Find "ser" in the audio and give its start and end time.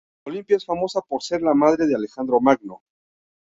1.21-1.43